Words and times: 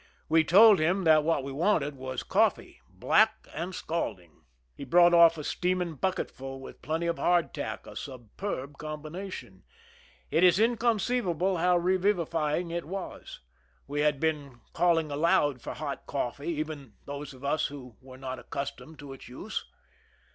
We 0.27 0.43
told 0.43 0.79
him 0.79 1.03
that 1.03 1.23
what 1.23 1.43
we 1.43 1.51
wanted 1.51 1.93
was 1.95 2.23
coffee, 2.23 2.81
black 2.89 3.45
and 3.53 3.75
scalding. 3.75 4.31
68 4.31 4.31
(■ 4.31 4.35
THE 4.35 4.39
RUN 4.39 4.45
IN 4.47 4.69
He 4.77 4.85
brought 4.85 5.13
off 5.13 5.37
a 5.37 5.43
steaming 5.43 5.93
bucketful, 5.93 6.59
with 6.59 6.81
plenty 6.81 7.05
of 7.05 7.19
hardtack—a 7.19 7.95
superb 7.95 8.79
combination. 8.79 9.61
It 10.31 10.43
is 10.43 10.57
incon 10.57 10.97
ceivable 10.99 11.59
ho\^' 11.61 11.79
revivifying 11.83 12.71
it 12.71 12.85
was. 12.85 13.41
We 13.85 14.01
had 14.01 14.19
been 14.19 14.61
*. 14.65 14.73
calling 14.73 15.11
aloud 15.11 15.61
for 15.61 15.75
hot 15.75 16.07
coffee, 16.07 16.47
even 16.49 16.93
those 17.05 17.35
of 17.35 17.45
us 17.45 17.67
who 17.67 17.95
i 18.01 18.03
were 18.05 18.17
not 18.17 18.39
accustomed 18.39 18.97
to 18.97 19.13
its 19.13 19.27
use. 19.29 19.67